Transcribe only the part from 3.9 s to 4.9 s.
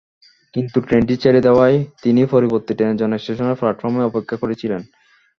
অপেক্ষা করছিলেন।